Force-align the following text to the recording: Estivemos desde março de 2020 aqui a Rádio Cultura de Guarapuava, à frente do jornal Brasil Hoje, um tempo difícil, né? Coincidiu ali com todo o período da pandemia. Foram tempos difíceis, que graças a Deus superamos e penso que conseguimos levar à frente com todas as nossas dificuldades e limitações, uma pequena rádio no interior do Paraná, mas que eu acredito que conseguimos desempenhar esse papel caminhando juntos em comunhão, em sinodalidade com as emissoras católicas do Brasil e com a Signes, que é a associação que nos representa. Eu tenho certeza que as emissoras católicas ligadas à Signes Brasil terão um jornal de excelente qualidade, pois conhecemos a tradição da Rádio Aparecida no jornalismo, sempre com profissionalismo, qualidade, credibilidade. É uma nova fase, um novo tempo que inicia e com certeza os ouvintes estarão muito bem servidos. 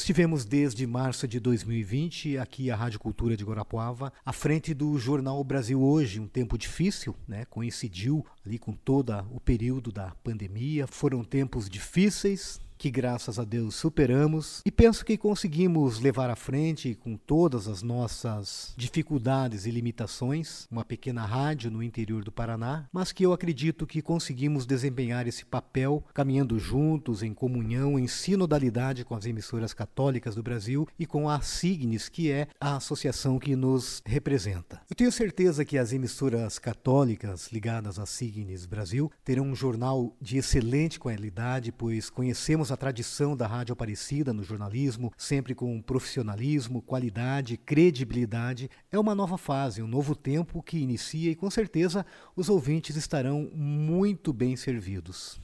Estivemos 0.00 0.46
desde 0.46 0.86
março 0.86 1.28
de 1.28 1.38
2020 1.38 2.38
aqui 2.38 2.70
a 2.70 2.74
Rádio 2.74 2.98
Cultura 2.98 3.36
de 3.36 3.44
Guarapuava, 3.44 4.10
à 4.24 4.32
frente 4.32 4.72
do 4.72 4.98
jornal 4.98 5.44
Brasil 5.44 5.78
Hoje, 5.82 6.18
um 6.18 6.26
tempo 6.26 6.56
difícil, 6.56 7.14
né? 7.28 7.44
Coincidiu 7.44 8.24
ali 8.44 8.58
com 8.58 8.72
todo 8.72 9.12
o 9.30 9.38
período 9.38 9.92
da 9.92 10.12
pandemia. 10.24 10.86
Foram 10.86 11.22
tempos 11.22 11.68
difíceis, 11.68 12.58
que 12.80 12.90
graças 12.90 13.38
a 13.38 13.44
Deus 13.44 13.74
superamos 13.74 14.62
e 14.64 14.70
penso 14.70 15.04
que 15.04 15.18
conseguimos 15.18 16.00
levar 16.00 16.30
à 16.30 16.34
frente 16.34 16.94
com 16.94 17.14
todas 17.14 17.68
as 17.68 17.82
nossas 17.82 18.72
dificuldades 18.74 19.66
e 19.66 19.70
limitações, 19.70 20.66
uma 20.70 20.82
pequena 20.82 21.26
rádio 21.26 21.70
no 21.70 21.82
interior 21.82 22.24
do 22.24 22.32
Paraná, 22.32 22.88
mas 22.90 23.12
que 23.12 23.22
eu 23.22 23.34
acredito 23.34 23.86
que 23.86 24.00
conseguimos 24.00 24.64
desempenhar 24.64 25.28
esse 25.28 25.44
papel 25.44 26.02
caminhando 26.14 26.58
juntos 26.58 27.22
em 27.22 27.34
comunhão, 27.34 27.98
em 27.98 28.06
sinodalidade 28.06 29.04
com 29.04 29.14
as 29.14 29.26
emissoras 29.26 29.74
católicas 29.74 30.34
do 30.34 30.42
Brasil 30.42 30.88
e 30.98 31.04
com 31.04 31.28
a 31.28 31.42
Signes, 31.42 32.08
que 32.08 32.32
é 32.32 32.48
a 32.58 32.76
associação 32.76 33.38
que 33.38 33.54
nos 33.54 34.00
representa. 34.06 34.80
Eu 34.88 34.96
tenho 34.96 35.12
certeza 35.12 35.66
que 35.66 35.76
as 35.76 35.92
emissoras 35.92 36.58
católicas 36.58 37.52
ligadas 37.52 37.98
à 37.98 38.06
Signes 38.06 38.64
Brasil 38.64 39.12
terão 39.22 39.44
um 39.44 39.54
jornal 39.54 40.16
de 40.18 40.38
excelente 40.38 40.98
qualidade, 40.98 41.70
pois 41.70 42.08
conhecemos 42.08 42.69
a 42.70 42.76
tradição 42.76 43.36
da 43.36 43.46
Rádio 43.46 43.72
Aparecida 43.72 44.32
no 44.32 44.42
jornalismo, 44.42 45.12
sempre 45.16 45.54
com 45.54 45.80
profissionalismo, 45.80 46.82
qualidade, 46.82 47.56
credibilidade. 47.56 48.70
É 48.90 48.98
uma 48.98 49.14
nova 49.14 49.36
fase, 49.36 49.82
um 49.82 49.88
novo 49.88 50.14
tempo 50.14 50.62
que 50.62 50.78
inicia 50.78 51.30
e 51.30 51.36
com 51.36 51.50
certeza 51.50 52.04
os 52.36 52.48
ouvintes 52.48 52.96
estarão 52.96 53.50
muito 53.54 54.32
bem 54.32 54.56
servidos. 54.56 55.40